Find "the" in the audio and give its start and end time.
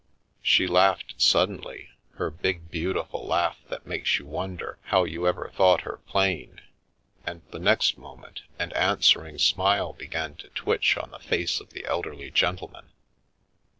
7.51-7.59, 11.11-11.19, 11.69-11.85